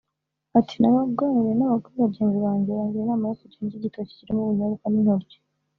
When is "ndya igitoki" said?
3.63-4.17